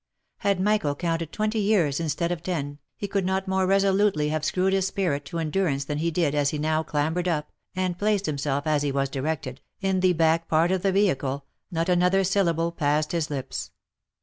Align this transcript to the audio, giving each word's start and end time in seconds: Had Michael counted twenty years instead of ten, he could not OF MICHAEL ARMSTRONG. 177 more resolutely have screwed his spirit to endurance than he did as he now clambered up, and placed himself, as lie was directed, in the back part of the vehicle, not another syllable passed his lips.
Had 0.37 0.59
Michael 0.59 0.95
counted 0.95 1.31
twenty 1.31 1.59
years 1.59 1.99
instead 1.99 2.31
of 2.31 2.41
ten, 2.41 2.79
he 2.97 3.07
could 3.07 3.23
not 3.23 3.43
OF 3.43 3.49
MICHAEL 3.49 3.59
ARMSTRONG. 3.71 3.91
177 3.99 4.01
more 4.01 4.09
resolutely 4.09 4.29
have 4.29 4.43
screwed 4.43 4.73
his 4.73 4.87
spirit 4.87 5.25
to 5.25 5.37
endurance 5.37 5.85
than 5.85 5.99
he 5.99 6.09
did 6.09 6.33
as 6.33 6.49
he 6.49 6.57
now 6.57 6.81
clambered 6.81 7.27
up, 7.27 7.51
and 7.75 7.99
placed 7.99 8.25
himself, 8.25 8.65
as 8.65 8.83
lie 8.83 8.89
was 8.89 9.09
directed, 9.09 9.61
in 9.79 9.99
the 9.99 10.13
back 10.13 10.47
part 10.47 10.71
of 10.71 10.81
the 10.81 10.91
vehicle, 10.91 11.45
not 11.69 11.87
another 11.87 12.23
syllable 12.23 12.71
passed 12.71 13.11
his 13.11 13.29
lips. 13.29 13.69